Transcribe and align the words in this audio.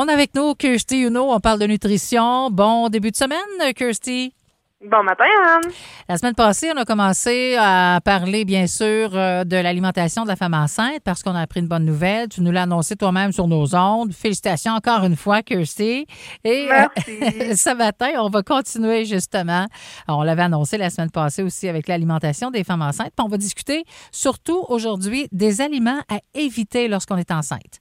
On 0.00 0.06
est 0.06 0.12
avec 0.12 0.32
nous, 0.36 0.54
Kirsty 0.54 1.00
Uno. 1.00 1.32
On 1.32 1.40
parle 1.40 1.58
de 1.58 1.66
nutrition. 1.66 2.52
Bon 2.52 2.88
début 2.88 3.10
de 3.10 3.16
semaine, 3.16 3.74
Kirsty. 3.74 4.32
Bon 4.80 5.02
matin, 5.02 5.24
Anne. 5.44 5.72
La 6.08 6.16
semaine 6.16 6.36
passée, 6.36 6.70
on 6.72 6.78
a 6.78 6.84
commencé 6.84 7.56
à 7.58 8.00
parler, 8.04 8.44
bien 8.44 8.68
sûr, 8.68 9.10
euh, 9.16 9.42
de 9.42 9.56
l'alimentation 9.56 10.22
de 10.22 10.28
la 10.28 10.36
femme 10.36 10.54
enceinte 10.54 11.00
parce 11.02 11.24
qu'on 11.24 11.34
a 11.34 11.40
appris 11.40 11.58
une 11.58 11.66
bonne 11.66 11.84
nouvelle. 11.84 12.28
Tu 12.28 12.42
nous 12.42 12.52
l'as 12.52 12.62
annoncé 12.62 12.94
toi-même 12.94 13.32
sur 13.32 13.48
nos 13.48 13.74
ondes. 13.74 14.12
Félicitations 14.12 14.74
encore 14.74 15.02
une 15.02 15.16
fois, 15.16 15.42
Kirsty. 15.42 16.06
Et 16.44 16.68
Merci. 16.68 17.56
ce 17.56 17.74
matin, 17.74 18.10
on 18.18 18.28
va 18.28 18.44
continuer 18.44 19.04
justement. 19.04 19.66
On 20.06 20.22
l'avait 20.22 20.42
annoncé 20.42 20.78
la 20.78 20.90
semaine 20.90 21.10
passée 21.10 21.42
aussi 21.42 21.68
avec 21.68 21.88
l'alimentation 21.88 22.52
des 22.52 22.62
femmes 22.62 22.82
enceintes. 22.82 23.10
Puis 23.16 23.26
on 23.26 23.28
va 23.28 23.36
discuter 23.36 23.82
surtout 24.12 24.64
aujourd'hui 24.68 25.26
des 25.32 25.60
aliments 25.60 26.02
à 26.08 26.20
éviter 26.34 26.86
lorsqu'on 26.86 27.16
est 27.16 27.32
enceinte. 27.32 27.80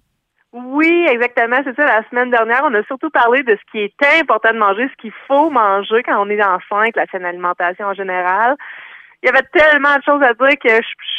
Oui, 0.53 1.05
exactement. 1.09 1.57
C'est 1.63 1.75
ça. 1.75 1.85
La 1.85 2.07
semaine 2.09 2.31
dernière, 2.31 2.61
on 2.63 2.73
a 2.73 2.83
surtout 2.83 3.09
parlé 3.09 3.43
de 3.43 3.55
ce 3.55 3.71
qui 3.71 3.79
est 3.79 4.19
important 4.21 4.53
de 4.53 4.57
manger, 4.57 4.87
ce 4.89 5.01
qu'il 5.01 5.13
faut 5.27 5.49
manger 5.49 6.03
quand 6.03 6.21
on 6.25 6.29
est 6.29 6.43
enceinte, 6.43 6.95
la 6.95 7.05
saine 7.07 7.25
alimentation 7.25 7.87
en 7.87 7.93
général. 7.93 8.55
Il 9.21 9.27
y 9.27 9.29
avait 9.29 9.47
tellement 9.51 9.95
de 9.95 10.03
choses 10.03 10.23
à 10.23 10.33
dire 10.33 10.57
que 10.59 10.69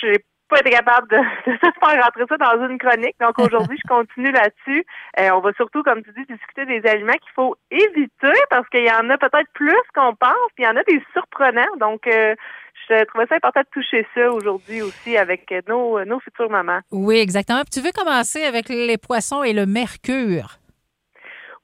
je 0.01 0.07
n'ai 0.07 0.19
pas 0.49 0.61
été 0.61 0.71
capable 0.71 1.09
de, 1.09 1.17
de, 1.47 1.59
faire 1.59 2.03
rentrer 2.03 2.25
ça 2.29 2.37
dans 2.39 2.69
une 2.69 2.79
chronique. 2.79 3.17
Donc 3.21 3.39
aujourd'hui, 3.39 3.79
je 3.83 3.89
continue 3.89 4.33
là-dessus. 4.33 4.85
Euh, 5.21 5.31
on 5.35 5.41
va 5.41 5.53
surtout, 5.55 5.83
comme 5.83 6.03
tu 6.03 6.13
dis, 6.13 6.25
discuter 6.25 6.65
des 6.65 6.89
aliments 6.89 7.13
qu'il 7.13 7.33
faut 7.35 7.57
éviter 7.71 8.41
parce 8.49 8.67
qu'il 8.71 8.87
y 8.87 8.91
en 8.91 9.11
a 9.11 9.19
peut-être 9.19 9.51
plus 9.53 9.77
qu'on 9.95 10.15
pense, 10.15 10.49
puis 10.55 10.65
il 10.65 10.67
y 10.67 10.69
en 10.69 10.77
a 10.77 10.85
des 10.85 11.03
surprenants. 11.13 11.77
Donc 11.79 12.07
euh, 12.07 12.35
je 12.89 13.05
trouvais 13.05 13.27
ça 13.27 13.37
important 13.37 13.61
de 13.61 13.81
toucher 13.81 14.07
ça 14.15 14.31
aujourd'hui 14.31 14.83
aussi 14.83 15.17
avec 15.17 15.53
nos, 15.69 16.05
nos 16.05 16.21
futures 16.21 16.51
mamans. 16.51 16.81
Oui, 16.91 17.19
exactement. 17.19 17.63
tu 17.71 17.81
veux 17.81 17.93
commencer 17.93 18.45
avec 18.45 18.69
les 18.69 18.99
poissons 18.99 19.43
et 19.43 19.53
le 19.53 19.67
mercure? 19.67 20.59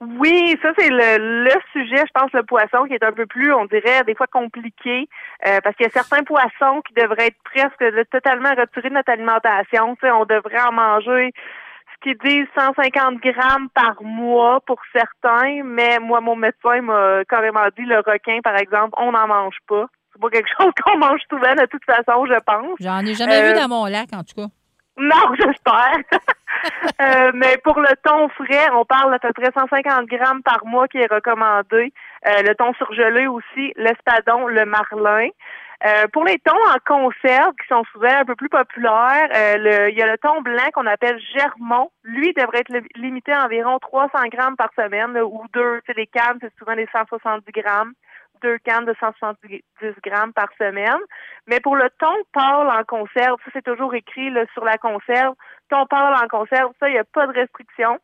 Oui, 0.01 0.57
ça 0.61 0.69
c'est 0.77 0.89
le, 0.89 1.43
le, 1.45 1.51
sujet, 1.71 2.03
je 2.05 2.11
pense, 2.13 2.31
le 2.33 2.43
poisson 2.43 2.85
qui 2.85 2.93
est 2.93 3.03
un 3.03 3.13
peu 3.13 3.25
plus, 3.25 3.53
on 3.53 3.65
dirait, 3.65 4.03
des 4.03 4.13
fois 4.13 4.27
compliqué, 4.27 5.07
euh, 5.47 5.59
parce 5.63 5.75
qu'il 5.75 5.85
y 5.85 5.89
a 5.89 5.91
certains 5.91 6.23
poissons 6.23 6.81
qui 6.85 6.93
devraient 6.93 7.27
être 7.27 7.43
presque 7.45 8.09
totalement 8.11 8.49
retirés 8.49 8.89
de 8.89 8.95
notre 8.95 9.11
alimentation. 9.11 9.95
On 10.03 10.25
devrait 10.25 10.61
en 10.61 10.73
manger 10.73 11.31
ce 11.93 12.09
qui 12.09 12.17
dit 12.25 12.45
150 12.57 13.21
grammes 13.21 13.69
par 13.73 14.01
mois 14.01 14.59
pour 14.67 14.79
certains, 14.93 15.63
mais 15.63 15.99
moi, 15.99 16.19
mon 16.19 16.35
médecin 16.35 16.81
m'a 16.81 17.23
carrément 17.25 17.65
dit 17.77 17.85
le 17.85 17.99
requin, 17.99 18.39
par 18.43 18.57
exemple, 18.57 18.95
on 18.97 19.13
n'en 19.13 19.27
mange 19.27 19.57
pas. 19.67 19.85
C'est 20.15 20.21
pas 20.21 20.29
quelque 20.29 20.49
chose 20.57 20.71
qu'on 20.83 20.97
mange 20.97 21.21
souvent 21.29 21.53
de 21.53 21.65
toute 21.65 21.83
façon, 21.83 22.25
je 22.25 22.39
pense. 22.45 22.77
J'en 22.79 23.05
ai 23.05 23.13
jamais 23.13 23.41
vu 23.41 23.57
euh, 23.57 23.59
dans 23.59 23.67
mon 23.67 23.85
lac, 23.85 24.07
en 24.13 24.23
tout 24.23 24.35
cas. 24.35 24.47
Non, 24.97 25.33
j'espère. 25.37 25.97
euh, 27.01 27.31
mais 27.33 27.57
pour 27.63 27.79
le 27.79 27.93
thon 28.03 28.29
frais, 28.29 28.69
on 28.73 28.85
parle 28.85 29.13
à 29.13 29.19
peu 29.19 29.33
près 29.33 29.51
150 29.53 30.05
grammes 30.05 30.41
par 30.43 30.65
mois 30.65 30.87
qui 30.87 30.97
est 30.97 31.11
recommandé. 31.11 31.93
Euh, 32.27 32.41
le 32.43 32.55
thon 32.55 32.73
surgelé 32.73 33.27
aussi, 33.27 33.73
l'espadon, 33.75 34.47
le 34.47 34.65
marlin. 34.65 35.29
Euh, 35.85 36.05
pour 36.13 36.23
les 36.23 36.39
thons 36.39 36.53
en 36.53 36.77
conserve, 36.85 37.53
qui 37.61 37.67
sont 37.67 37.83
souvent 37.91 38.21
un 38.21 38.23
peu 38.23 38.35
plus 38.35 38.47
populaires, 38.47 39.27
le, 39.33 39.91
il 39.91 39.97
y 39.97 40.01
a 40.01 40.07
le 40.07 40.17
thon 40.17 40.41
blanc 40.41 40.69
qu'on 40.73 40.85
appelle 40.85 41.19
germont. 41.37 41.91
Lui 42.03 42.33
devrait 42.33 42.59
être 42.59 42.73
limité 42.95 43.33
à 43.33 43.45
environ 43.45 43.77
300 43.79 44.09
grammes 44.31 44.55
par 44.55 44.69
semaine, 44.75 45.17
ou 45.17 45.43
deux. 45.53 45.81
C'est 45.85 45.97
les 45.97 46.07
cannes, 46.07 46.37
c'est 46.39 46.53
souvent 46.57 46.75
des 46.75 46.87
170 46.93 47.51
grammes 47.51 47.91
deux 48.41 48.57
cannes 48.59 48.85
de 48.85 48.95
170 48.99 49.61
grammes 50.03 50.33
par 50.33 50.49
semaine. 50.57 50.99
Mais 51.47 51.59
pour 51.59 51.75
le 51.75 51.89
thon 51.99 52.15
pâle 52.33 52.69
en 52.69 52.83
conserve, 52.83 53.37
ça 53.45 53.51
c'est 53.53 53.63
toujours 53.63 53.93
écrit 53.93 54.29
là, 54.29 54.45
sur 54.53 54.63
la 54.63 54.77
conserve, 54.77 55.35
thon 55.69 55.85
pâle 55.87 56.15
en 56.15 56.27
conserve, 56.27 56.71
ça, 56.79 56.89
il 56.89 56.93
n'y 56.93 56.99
a 56.99 57.03
pas 57.03 57.27
de 57.27 57.33
restriction. 57.33 57.99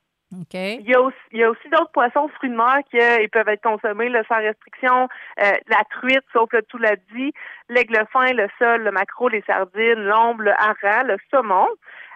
Il 0.53 0.89
y 0.89 0.95
a 0.95 1.01
aussi, 1.01 1.17
il 1.33 1.39
y 1.39 1.43
a 1.43 1.49
aussi 1.49 1.67
d'autres 1.69 1.91
poissons 1.91 2.29
fruits 2.29 2.49
de 2.49 2.55
mer 2.55 2.77
qui 2.89 2.97
euh, 2.97 3.21
ils 3.21 3.29
peuvent 3.29 3.49
être 3.49 3.63
consommés 3.63 4.07
là, 4.07 4.23
sans 4.29 4.37
restriction. 4.37 5.09
Euh, 5.41 5.51
la 5.67 5.83
truite, 5.89 6.23
sauf 6.31 6.49
le 6.53 6.61
tout 6.63 6.77
l'a 6.77 6.95
dit, 7.13 7.33
l'aigle 7.67 8.05
fin, 8.13 8.31
le 8.31 8.47
sol, 8.57 8.81
le 8.81 8.91
maquereau, 8.91 9.27
les 9.27 9.41
sardines, 9.41 9.95
l'ombre, 9.95 10.43
le 10.43 10.53
hareng, 10.53 11.07
le 11.07 11.17
saumon, 11.29 11.67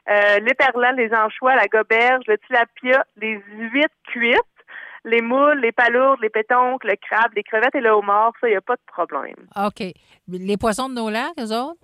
euh, 0.09 0.39
les 0.39 0.53
perlans, 0.53 0.91
les 0.91 1.13
anchois, 1.13 1.55
la 1.55 1.67
goberge, 1.67 2.23
le 2.27 2.37
tilapia, 2.37 3.03
les 3.17 3.41
huîtres 3.57 3.95
cuites, 4.07 4.39
les 5.05 5.21
moules, 5.21 5.59
les 5.61 5.71
palourdes, 5.71 6.19
les 6.21 6.29
pétonques, 6.29 6.83
le 6.83 6.95
crabe, 6.95 7.31
les 7.35 7.43
crevettes 7.43 7.75
et 7.75 7.81
le 7.81 7.91
homard, 7.91 8.33
ça, 8.41 8.47
il 8.47 8.51
n'y 8.51 8.57
a 8.57 8.61
pas 8.61 8.75
de 8.75 8.81
problème. 8.87 9.47
OK. 9.55 9.83
Les 10.27 10.57
poissons 10.57 10.89
de 10.89 10.95
nos 10.95 11.09
lacs, 11.09 11.37
eux 11.39 11.53
autres? 11.53 11.79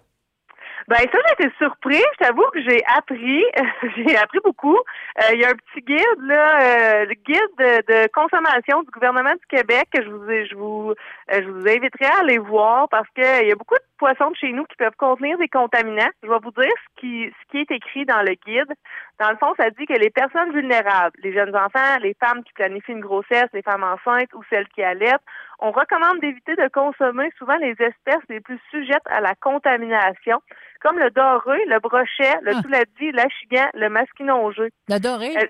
Ben 0.88 0.98
ça, 0.98 1.18
j'ai 1.28 1.46
été 1.46 1.56
surpris. 1.58 2.02
Je 2.14 2.26
t'avoue 2.26 2.46
que 2.54 2.62
j'ai 2.62 2.82
appris, 2.98 3.44
j'ai 3.96 4.18
appris 4.18 4.40
beaucoup. 4.44 4.78
Euh, 4.78 5.34
il 5.34 5.40
y 5.40 5.46
a 5.46 5.50
un 5.50 5.54
petit 5.54 5.82
guide 5.82 6.22
là, 6.22 6.62
euh, 6.62 7.06
le 7.06 7.14
guide 7.14 7.88
de, 7.88 8.08
consommation 8.12 8.82
du 8.84 8.92
gouvernement 8.92 9.34
du 9.34 9.46
Québec 9.48 9.88
que 9.94 10.04
je 10.04 10.10
vous, 10.10 10.26
je 10.28 10.56
vous, 10.56 10.92
euh, 10.92 11.42
je 11.42 11.48
vous 11.50 11.68
inviterai 11.68 12.06
à 12.06 12.20
aller 12.22 12.38
voir 12.38 12.90
parce 12.90 13.08
que 13.16 13.44
il 13.44 13.50
y 13.50 13.52
a 13.52 13.56
beaucoup 13.56 13.76
de 13.76 13.92
poissons 13.98 14.32
de 14.32 14.36
chez 14.36 14.52
nous 14.52 14.66
qui 14.66 14.76
peuvent 14.78 14.96
contenir 14.98 15.38
des 15.38 15.48
contaminants. 15.48 16.10
Je 16.24 16.28
vais 16.28 16.40
vous 16.42 16.52
dire 16.52 16.72
ce 16.72 17.02
qui, 17.02 17.30
ce 17.30 17.52
qui 17.52 17.58
est 17.60 17.72
écrit 17.72 18.06
dans 18.06 18.22
le 18.22 18.34
guide. 18.46 18.74
Dans 19.20 19.30
le 19.30 19.38
fond, 19.38 19.54
ça 19.58 19.70
dit 19.70 19.86
que 19.86 19.94
les 19.94 20.10
personnes 20.10 20.52
vulnérables, 20.52 21.16
les 21.24 21.34
jeunes 21.34 21.56
enfants, 21.56 22.00
les 22.02 22.16
femmes 22.20 22.44
qui 22.44 22.54
planifient 22.54 22.94
une 22.94 23.02
grossesse, 23.02 23.48
les 23.54 23.62
femmes 23.62 23.84
enceintes 23.84 24.34
ou 24.34 24.42
celles 24.50 24.68
qui 24.70 24.82
allaitent, 24.82 25.22
on 25.62 25.72
recommande 25.72 26.20
d'éviter 26.20 26.56
de 26.56 26.68
consommer 26.70 27.30
souvent 27.38 27.56
les 27.58 27.76
espèces 27.80 28.24
les 28.30 28.40
plus 28.40 28.60
sujettes 28.72 29.06
à 29.06 29.22
la 29.22 29.36
contamination, 29.36 30.42
comme 30.82 30.98
le 30.98 31.12
doré, 31.12 31.60
le 31.68 31.80
brochet, 31.80 32.36
le 32.42 32.54
ah. 32.56 32.62
touladi, 32.62 33.12
l'achigan, 33.12 33.70
le 33.76 33.90
masquinongeux. 33.90 34.70
Le 34.90 35.00
doré? 35.00 35.38
Euh, 35.38 35.46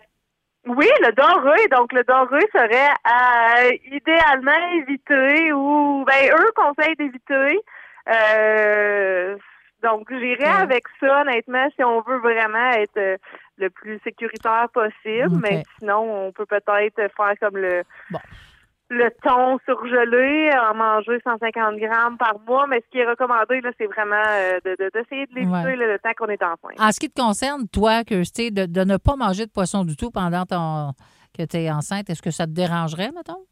oui, 0.67 0.87
le 0.99 1.13
doré. 1.13 1.67
Donc, 1.71 1.93
le 1.93 2.03
doré 2.03 2.41
serait 2.53 2.93
à 3.05 3.69
idéalement 3.89 4.75
éviter 4.75 5.53
ou, 5.53 6.03
ben, 6.05 6.33
eux 6.37 6.51
conseillent 6.55 6.97
d'éviter. 6.97 7.61
Euh, 8.13 9.37
donc, 9.81 10.11
j'irai 10.11 10.43
avec 10.43 10.83
ça, 10.99 11.21
honnêtement, 11.21 11.67
si 11.75 11.83
on 11.85 12.01
veut 12.01 12.19
vraiment 12.19 12.71
être 12.71 12.97
euh, 12.97 13.17
le 13.57 13.69
plus 13.69 13.99
sécuritaire 14.03 14.67
possible. 14.73 15.39
Mais 15.41 15.63
sinon, 15.79 16.27
on 16.27 16.31
peut 16.33 16.45
peut-être 16.45 16.93
faire 17.15 17.33
comme 17.39 17.57
le 17.57 17.83
le 18.91 19.09
thon 19.23 19.57
surgelé, 19.65 20.51
en 20.69 20.75
manger 20.75 21.19
150 21.23 21.77
grammes 21.77 22.17
par 22.17 22.35
mois. 22.45 22.67
Mais 22.67 22.83
ce 22.85 22.91
qui 22.91 22.99
est 22.99 23.07
recommandé, 23.07 23.61
là, 23.61 23.71
c'est 23.77 23.85
vraiment 23.85 24.15
euh, 24.15 24.59
d'essayer 24.65 25.25
de, 25.27 25.35
l'éviter 25.35 25.75
le 25.77 25.97
temps 25.99 26.11
qu'on 26.17 26.27
est 26.27 26.43
enceinte. 26.43 26.77
En 26.77 26.91
ce 26.91 26.99
qui 26.99 27.09
te 27.09 27.19
concerne, 27.19 27.69
toi, 27.69 28.03
que 28.03 28.15
de, 28.15 28.65
de 28.65 28.83
ne 28.83 28.97
pas 28.97 29.15
manger 29.15 29.45
de 29.45 29.51
poisson 29.51 29.85
du 29.85 29.95
tout 29.95 30.11
pendant 30.11 30.45
ton 30.45 30.91
que 31.37 31.43
tu 31.45 31.57
es 31.57 31.71
enceinte, 31.71 32.09
est-ce 32.09 32.21
que 32.21 32.31
ça 32.31 32.45
te 32.45 32.51
dérangerait, 32.51 33.11
mettons? 33.15 33.45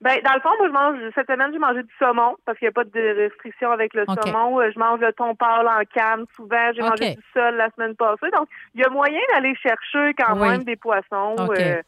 Ben, 0.00 0.16
dans 0.24 0.32
le 0.32 0.40
fond, 0.40 0.50
moi, 0.58 0.68
je 0.68 0.72
mange, 0.72 1.12
cette 1.14 1.26
semaine, 1.26 1.50
j'ai 1.52 1.58
mangé 1.58 1.82
du 1.82 1.92
saumon 1.98 2.36
parce 2.46 2.58
qu'il 2.58 2.66
n'y 2.66 2.70
a 2.70 2.72
pas 2.72 2.84
de 2.84 3.22
restriction 3.22 3.70
avec 3.70 3.92
le 3.92 4.04
saumon. 4.06 4.60
Euh, 4.60 4.70
je 4.72 4.78
mange 4.78 5.00
le 5.00 5.12
thon 5.12 5.34
pâle 5.34 5.68
en 5.68 5.82
canne 5.92 6.24
souvent. 6.36 6.72
J'ai 6.74 6.80
mangé 6.80 7.16
du 7.16 7.22
sol 7.34 7.56
la 7.56 7.68
semaine 7.76 7.94
passée. 7.96 8.30
Donc, 8.34 8.48
il 8.74 8.80
y 8.80 8.84
a 8.84 8.88
moyen 8.88 9.20
d'aller 9.34 9.54
chercher 9.56 10.14
quand 10.14 10.36
même 10.36 10.62
des 10.62 10.76
poissons. 10.76 11.34
Euh, 11.38 11.82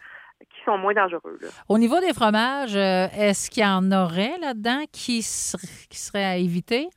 qui 0.62 0.70
sont 0.70 0.78
moins 0.78 0.94
dangereux. 0.94 1.38
Au 1.68 1.78
niveau 1.78 2.00
des 2.00 2.12
fromages, 2.12 2.76
euh, 2.76 3.06
est-ce 3.16 3.50
qu'il 3.50 3.62
y 3.62 3.66
en 3.66 3.90
aurait 3.92 4.38
là-dedans 4.40 4.84
qui, 4.92 5.18
qui 5.90 5.98
seraient 5.98 6.24
à 6.24 6.36
éviter? 6.36 6.88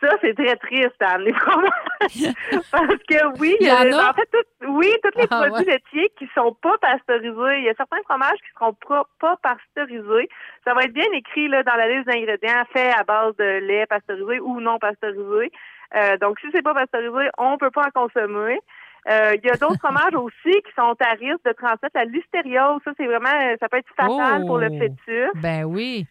ça, 0.00 0.16
c'est 0.20 0.34
très 0.34 0.56
triste, 0.56 1.00
Anne, 1.00 1.22
les 1.22 1.32
fromages. 1.32 1.70
Parce 2.70 3.02
que 3.08 3.38
oui, 3.40 3.56
il 3.60 3.66
y 3.66 3.72
en, 3.72 4.12
fait, 4.12 4.28
oui, 4.68 4.92
tous 5.02 5.18
les 5.18 5.26
ah, 5.30 5.48
produits 5.48 5.66
laitiers 5.66 6.12
qui 6.18 6.28
sont 6.34 6.54
pas 6.62 6.76
pasteurisés. 6.78 7.58
Il 7.58 7.64
y 7.64 7.68
a 7.68 7.74
certains 7.74 8.02
fromages 8.04 8.38
qui 8.38 8.52
seront 8.58 8.76
pas, 9.18 9.36
pasteurisés. 9.42 10.28
Ça 10.64 10.74
va 10.74 10.82
être 10.82 10.92
bien 10.92 11.10
écrit 11.14 11.48
là, 11.48 11.62
dans 11.62 11.76
la 11.76 11.88
liste 11.88 12.06
d'ingrédients 12.06 12.64
faits 12.72 12.94
à 12.96 13.04
base 13.04 13.34
de 13.36 13.58
lait 13.66 13.86
pasteurisé 13.86 14.40
ou 14.40 14.60
non 14.60 14.78
pasteurisé. 14.78 15.50
Euh, 15.94 16.16
donc, 16.18 16.38
si 16.40 16.48
c'est 16.54 16.62
pas 16.62 16.74
pasteurisé, 16.74 17.30
on 17.38 17.56
peut 17.58 17.70
pas 17.70 17.86
en 17.86 18.02
consommer. 18.02 18.60
Euh, 19.08 19.34
il 19.36 19.46
y 19.46 19.50
a 19.50 19.56
d'autres 19.56 19.78
fromages 19.82 20.14
aussi 20.14 20.52
qui 20.62 20.72
sont 20.76 20.94
à 21.00 21.12
risque 21.14 21.44
de 21.44 21.52
transmettre 21.52 21.96
la 21.96 22.04
listériose. 22.04 22.80
Ça, 22.84 22.92
c'est 22.96 23.06
vraiment, 23.06 23.56
ça 23.60 23.68
peut 23.68 23.78
être 23.78 23.94
fatal 23.96 24.46
pour 24.46 24.58
le 24.58 24.68
oh! 24.70 24.78
fœtus. 24.78 25.30
Ben 25.42 25.64
oui. 25.64 26.06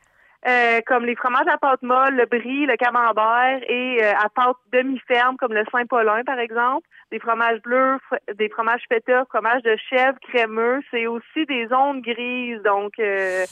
Euh, 0.48 0.80
comme 0.86 1.06
les 1.06 1.16
fromages 1.16 1.48
à 1.48 1.58
pâte 1.58 1.82
molle, 1.82 2.16
le 2.16 2.26
brie, 2.28 2.68
le 2.68 2.78
camembert 2.78 3.62
et 3.68 4.04
euh, 4.04 4.14
à 4.14 4.30
pâte 4.30 4.58
demi-ferme 4.72 5.38
comme 5.38 5.54
le 5.54 5.64
Saint-Paulin 5.72 6.24
par 6.24 6.38
exemple, 6.38 6.88
des 7.12 7.18
fromages 7.18 7.60
bleus, 7.64 7.98
des 8.36 8.48
fromages 8.50 8.84
feta, 8.88 9.26
fromage 9.26 9.64
de 9.64 9.76
chèvre 9.90 10.20
crémeux, 10.22 10.82
c'est 10.92 11.08
aussi 11.08 11.48
des 11.48 11.68
ondes 11.74 12.04
grises 12.04 12.62
donc 12.62 12.92
euh, 13.00 13.46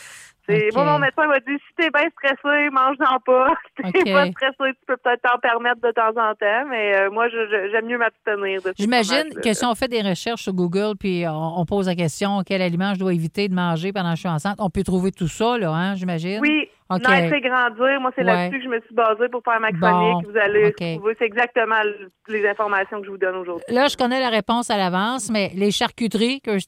c'est 0.47 0.69
Moi, 0.73 0.83
mon 0.83 0.99
médecin 0.99 1.25
m'a 1.27 1.39
dit 1.39 1.57
si 1.57 1.75
t'es 1.77 1.89
bien 1.89 2.09
stressé, 2.11 2.69
mange-en 2.71 3.19
pas. 3.25 3.47
Si 3.85 3.91
t'es 3.91 4.13
pas 4.13 4.27
stressé, 4.27 4.73
tu 4.79 4.85
peux 4.87 4.97
peut-être 4.97 5.21
t'en 5.21 5.37
permettre 5.39 5.81
de 5.81 5.91
temps 5.91 6.09
en 6.09 6.33
temps, 6.35 6.65
mais 6.69 6.95
euh, 6.95 7.11
moi, 7.11 7.27
j'aime 7.29 7.85
mieux 7.85 7.97
m'abstenir 7.97 8.61
de 8.61 8.73
J'imagine 8.77 9.33
que 9.43 9.53
si 9.53 9.65
on 9.65 9.75
fait 9.75 9.87
des 9.87 10.01
recherches 10.01 10.43
sur 10.43 10.53
Google 10.53 10.95
puis 10.99 11.25
on, 11.27 11.65
pose 11.65 11.87
la 11.87 11.95
question 11.95 12.41
quel 12.45 12.61
aliment 12.61 12.93
je 12.93 12.99
dois 12.99 13.13
éviter 13.13 13.47
de 13.47 13.53
manger 13.53 13.93
pendant 13.93 14.11
que 14.11 14.15
je 14.15 14.21
suis 14.21 14.29
enceinte, 14.29 14.57
on 14.59 14.69
peut 14.69 14.83
trouver 14.83 15.11
tout 15.11 15.27
ça, 15.27 15.57
là, 15.57 15.71
hein, 15.71 15.95
j'imagine? 15.95 16.39
Oui. 16.41 16.69
Okay. 16.89 17.29
c'est 17.29 17.41
grandir. 17.41 18.01
Moi, 18.01 18.11
c'est 18.15 18.23
là-dessus 18.23 18.59
que 18.59 18.63
je 18.65 18.69
me 18.69 18.79
suis 18.81 18.93
basée 18.93 19.29
pour 19.29 19.41
faire 19.43 19.59
ma 19.59 19.71
chronique. 19.71 20.27
vous 20.27 20.37
allez 20.37 20.73
trouver. 20.73 21.15
C'est 21.17 21.25
exactement 21.25 21.81
les 22.27 22.47
informations 22.47 22.99
que 22.99 23.05
je 23.05 23.11
vous 23.11 23.17
donne 23.17 23.35
aujourd'hui. 23.35 23.65
Là, 23.69 23.87
je 23.87 23.97
connais 23.97 24.19
la 24.19 24.29
réponse 24.29 24.69
à 24.69 24.77
l'avance, 24.77 25.29
mais 25.31 25.51
les 25.55 25.71
charcuteries, 25.71 26.41
que 26.41 26.57
je 26.59 26.67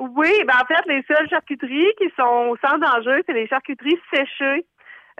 Oui, 0.00 0.32
ben 0.46 0.54
en 0.54 0.64
fait, 0.66 0.82
les 0.86 1.02
seules 1.06 1.28
charcuteries 1.28 1.92
qui 1.98 2.08
sont 2.18 2.56
sans 2.64 2.78
danger, 2.78 3.22
c'est 3.26 3.34
les 3.34 3.46
charcuteries 3.46 4.00
séchées. 4.12 4.66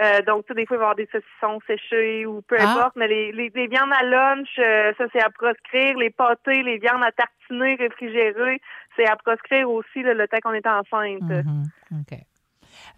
Euh, 0.00 0.23
donc, 0.23 0.47
tu 0.47 0.55
des 0.55 0.65
fois, 0.65 0.77
il 0.77 0.79
va 0.79 0.85
y 0.85 0.88
avoir 0.88 0.94
des 0.97 1.09
saucissons 1.12 1.61
séchés 1.67 2.25
ou 2.25 2.41
peu 2.49 2.56
Ah. 2.59 2.71
importe, 2.73 2.97
mais 2.97 3.06
les, 3.06 3.32
les, 3.32 3.53
les 3.55 3.67
viandes 3.67 3.93
à 3.93 4.03
lunch, 4.03 4.49
euh, 4.59 4.93
ça, 4.97 5.05
c'est 5.12 5.21
à 5.23 5.29
proscrire. 5.29 5.99
Les 5.99 6.09
pâtés, 6.09 6.62
les 6.62 6.79
viandes 6.79 7.03
à 7.05 7.12
tartiner, 7.12 7.75
réfrigérées, 7.75 8.62
c'est 8.97 9.06
à 9.06 9.17
proscrire 9.17 9.69
aussi 9.71 10.03
là, 10.03 10.15
le 10.15 10.27
temps 10.27 10.38
qu'on 10.43 10.55
est 10.55 10.67
enceinte. 10.67 11.21
Mhm. 11.23 11.65
OK. 12.00 12.19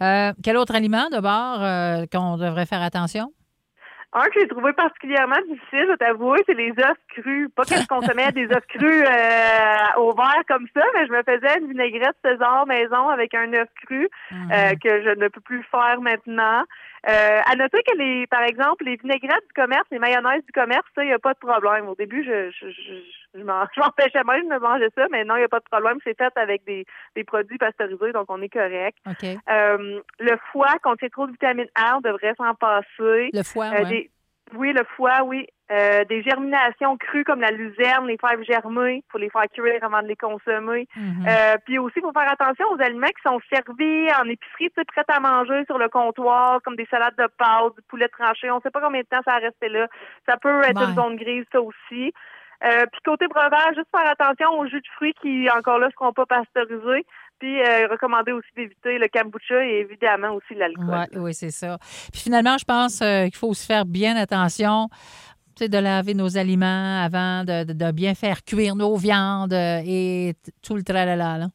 Euh, 0.02 0.32
quel 0.44 0.56
autre 0.56 0.76
aliment 0.76 1.08
de 1.11 1.19
bord 1.20 1.58
qu'on 2.12 2.37
devrait 2.37 2.67
faire 2.67 2.82
attention? 2.82 3.32
Un 4.14 4.25
que 4.26 4.41
j'ai 4.41 4.47
trouvé 4.49 4.75
particulièrement 4.75 5.41
difficile, 5.49 5.87
je 5.91 5.97
t'avouer, 5.97 6.41
c'est 6.47 6.53
les 6.55 6.70
œufs 6.79 6.99
crus. 7.09 7.49
Pas 7.56 7.62
que 7.64 7.76
je 7.76 7.87
consommais 7.87 8.31
des 8.32 8.44
œufs 8.44 8.67
crus 8.69 9.05
euh, 9.09 10.00
au 10.00 10.12
verre 10.14 10.43
comme 10.49 10.67
ça, 10.76 10.82
mais 10.94 11.06
je 11.06 11.12
me 11.12 11.23
faisais 11.23 11.59
une 11.61 11.69
vinaigrette 11.69 12.17
César 12.23 12.67
maison 12.67 13.09
avec 13.09 13.32
un 13.35 13.50
œuf 13.55 13.69
cru 13.87 14.09
Mhm. 14.31 14.53
euh, 14.53 14.70
que 14.82 15.03
je 15.03 15.19
ne 15.19 15.29
peux 15.29 15.41
plus 15.41 15.62
faire 15.70 15.99
maintenant. 16.03 16.62
Euh, 17.08 17.40
à 17.44 17.56
noter 17.56 17.82
que 17.82 17.96
les, 17.99 18.26
par 18.28 18.43
exemple, 18.43 18.84
les 18.84 18.96
vinaigrettes 18.96 19.46
du 19.49 19.52
commerce, 19.54 19.87
les 19.90 19.99
mayonnaises 19.99 20.44
du 20.44 20.52
commerce, 20.52 20.87
ça, 20.94 21.02
il 21.02 21.08
n'y 21.08 21.12
a 21.12 21.19
pas 21.19 21.34
de 21.34 21.38
problème. 21.38 21.88
Au 21.88 21.96
début, 21.96 22.22
je, 22.25 22.50
je, 22.50 22.70
je, 23.34 23.43
m'empêchais 23.43 24.22
même 24.26 24.49
de 24.49 24.58
manger 24.60 24.88
ça, 24.96 25.06
mais 25.10 25.25
non, 25.25 25.34
il 25.34 25.40
n'y 25.40 25.44
a 25.44 25.49
pas 25.49 25.58
de 25.58 25.69
problème. 25.70 25.99
C'est 26.04 26.16
fait 26.16 26.32
avec 26.37 26.64
des, 26.64 26.84
des 27.16 27.25
produits 27.25 27.58
pasteurisés, 27.58 28.12
donc 28.12 28.26
on 28.28 28.40
est 28.40 28.49
correct. 28.49 28.96
OK. 29.08 29.25
Euh, 29.50 30.00
le 30.20 30.37
foie 30.52 30.75
contient 30.82 31.08
trop 31.08 31.26
de 31.26 31.32
vitamine 31.32 31.66
A, 31.75 31.96
on 31.96 32.00
devrait 32.00 32.34
s'en 32.37 32.54
passer. 32.54 33.31
Le 33.32 33.43
foie, 33.43 33.66
Euh, 33.66 33.82
ouais. 33.82 33.88
des- 33.88 34.10
oui, 34.54 34.72
le 34.72 34.84
foie, 34.96 35.22
oui. 35.25 35.46
Euh, 35.70 36.04
des 36.04 36.22
germinations 36.22 36.99
crues 36.99 37.25
comme 37.25 37.40
la 37.40 37.50
luzerne, 37.50 38.06
les 38.06 38.19
fèves 38.19 38.43
germées, 38.43 39.02
faut 39.10 39.16
les 39.16 39.31
faire 39.31 39.46
cuire 39.50 39.82
avant 39.82 40.02
de 40.02 40.08
les 40.08 40.16
consommer. 40.16 40.87
Mhm. 40.94 41.26
Euh, 41.26 41.56
puis 41.64 41.78
aussi, 41.78 41.94
il 41.96 42.02
faut 42.02 42.12
faire 42.12 42.31
attention 42.31 42.66
aux 42.72 42.82
aliments 42.82 43.06
qui 43.06 43.22
sont 43.25 43.40
servis 43.50 44.12
en 44.20 44.28
épicerie, 44.28 44.69
tu 44.69 44.72
sais, 44.76 44.84
prêts 44.84 45.04
à 45.08 45.20
manger 45.20 45.64
sur 45.64 45.78
le 45.78 45.88
comptoir, 45.88 46.60
comme 46.62 46.76
des 46.76 46.87
salades 46.90 47.16
de 47.16 47.26
pâtes, 47.38 47.75
du 47.75 47.82
poulet 47.88 48.08
tranché. 48.08 48.50
On 48.50 48.56
ne 48.56 48.60
sait 48.60 48.70
pas 48.70 48.82
combien 48.82 49.00
de 49.00 49.06
temps 49.06 49.22
ça 49.25 49.32
va 49.32 49.46
rester 49.46 49.70
là. 49.70 49.87
Ça 50.28 50.37
peut 50.37 50.62
être 50.62 50.82
une 50.82 50.94
zone 50.94 51.16
grise, 51.16 51.46
ça 51.50 51.62
aussi. 51.62 52.12
Euh, 52.64 52.87
puis 52.93 53.00
côté 53.05 53.26
breuvage, 53.26 53.75
juste 53.75 53.88
faire 53.90 54.08
attention 54.10 54.50
aux 54.58 54.66
jus 54.66 54.81
de 54.81 54.88
fruits 54.94 55.14
qui, 55.20 55.48
encore 55.50 55.78
là, 55.78 55.88
seront 55.90 56.12
pas 56.12 56.26
pasteurisés. 56.26 57.05
Puis 57.43 57.61
euh, 57.61 57.89
recommander 57.91 58.31
aussi 58.31 58.47
d'éviter 58.56 58.99
le 58.99 59.09
kombucha 59.09 59.67
et 59.67 59.81
évidemment 59.81 60.37
aussi 60.37 60.55
l'alcool. 60.55 61.09
Oui, 61.17 61.35
c'est 61.35 61.50
ça. 61.50 61.77
Puis 62.12 62.21
finalement, 62.21 62.56
je 62.56 62.65
pense 62.65 63.03
euh, 63.03 63.25
qu'il 63.25 63.35
faut 63.35 63.49
aussi 63.49 63.67
faire 63.67 63.85
bien 63.85 64.15
attention, 64.15 64.89
de 65.61 65.79
laver 65.79 66.15
nos 66.15 66.39
aliments 66.39 67.03
avant, 67.03 67.43
de, 67.43 67.91
bien 67.91 68.15
faire 68.15 68.44
cuire 68.44 68.77
nos 68.77 68.94
viandes 68.94 69.53
euh, 69.55 69.83
et 69.85 70.35
tout 70.62 70.77
le 70.77 70.85
tralala. 70.85 71.39
Là. 71.39 71.49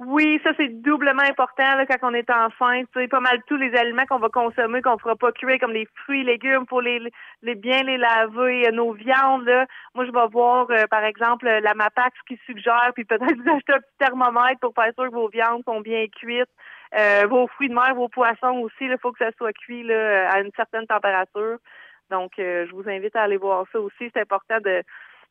Oui, 0.00 0.40
ça 0.44 0.50
c'est 0.56 0.68
doublement 0.68 1.22
important 1.22 1.74
là, 1.74 1.84
quand 1.84 2.08
on 2.08 2.14
est 2.14 2.30
enceinte. 2.30 2.86
Sais, 2.94 3.08
pas 3.08 3.18
mal 3.18 3.42
tous 3.48 3.56
les 3.56 3.74
aliments 3.74 4.06
qu'on 4.06 4.20
va 4.20 4.28
consommer, 4.28 4.80
qu'on 4.80 4.96
fera 4.96 5.16
pas 5.16 5.32
cuire, 5.32 5.58
comme 5.58 5.72
les 5.72 5.88
fruits, 6.04 6.22
légumes, 6.22 6.66
pour 6.66 6.80
les, 6.80 7.00
les 7.42 7.54
bien 7.56 7.82
les 7.82 7.96
laver. 7.96 8.68
Euh, 8.68 8.70
Nos 8.70 8.92
viandes, 8.92 9.44
là, 9.44 9.66
moi 9.94 10.04
je 10.06 10.12
vais 10.12 10.28
voir 10.30 10.68
euh, 10.70 10.86
par 10.88 11.02
exemple 11.02 11.46
la 11.46 11.74
Mapax 11.74 12.16
qui 12.28 12.38
suggère, 12.46 12.92
puis 12.94 13.04
peut-être 13.04 13.24
vous 13.42 13.50
acheter 13.50 13.72
un 13.72 13.78
petit 13.78 13.98
thermomètre 13.98 14.60
pour 14.60 14.72
faire 14.72 14.92
sûr 14.94 15.06
que 15.06 15.14
vos 15.14 15.28
viandes 15.28 15.64
sont 15.64 15.80
bien 15.80 16.06
cuites. 16.06 16.48
Euh, 16.96 17.26
vos 17.28 17.48
fruits 17.48 17.68
de 17.68 17.74
mer, 17.74 17.94
vos 17.96 18.08
poissons 18.08 18.60
aussi, 18.60 18.84
il 18.84 18.96
faut 19.02 19.10
que 19.10 19.18
ça 19.18 19.32
soit 19.36 19.52
cuit 19.52 19.82
là, 19.82 20.30
à 20.30 20.40
une 20.40 20.52
certaine 20.54 20.86
température. 20.86 21.58
Donc, 22.10 22.38
euh, 22.38 22.66
je 22.68 22.72
vous 22.72 22.88
invite 22.88 23.14
à 23.16 23.22
aller 23.22 23.36
voir 23.36 23.66
ça 23.72 23.80
aussi. 23.80 24.10
C'est 24.14 24.20
important 24.20 24.58
de 24.64 24.82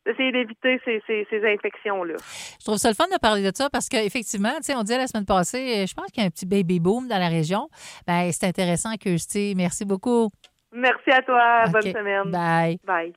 d'essayer 0.06 0.30
d'éviter 0.30 0.80
ces, 0.84 1.02
ces, 1.06 1.26
ces 1.28 1.44
infections-là. 1.44 2.14
Je 2.58 2.64
trouve 2.64 2.76
ça 2.76 2.88
le 2.88 2.94
fun 2.94 3.06
de 3.06 3.18
parler 3.18 3.42
de 3.42 3.54
ça 3.54 3.70
parce 3.70 3.88
qu'effectivement, 3.88 4.54
tu 4.56 4.64
sais, 4.64 4.74
on 4.74 4.82
disait 4.82 4.98
la 4.98 5.06
semaine 5.06 5.24
passée, 5.24 5.82
euh, 5.82 5.86
je 5.86 5.94
pense 5.94 6.06
qu'il 6.06 6.22
y 6.22 6.24
a 6.24 6.26
un 6.26 6.30
petit 6.30 6.46
baby 6.46 6.80
boom 6.80 7.08
dans 7.08 7.18
la 7.18 7.28
région. 7.28 7.68
Ben, 8.06 8.30
c'est 8.32 8.46
intéressant 8.46 8.94
que 8.96 9.16
Merci 9.54 9.84
beaucoup. 9.84 10.30
Merci 10.72 11.10
à 11.10 11.22
toi. 11.22 11.64
Bonne 11.68 11.82
semaine. 11.82 12.30
Bye. 12.30 12.78
Bye. 12.84 13.14